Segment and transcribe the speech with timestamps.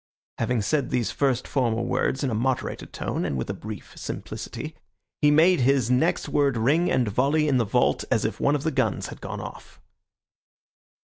[0.39, 4.75] Having said these first formal words in a moderated tone and with a brief simplicity,
[5.21, 8.63] he made his next word ring and volley in the vault as if one of
[8.63, 9.79] the guns had gone off.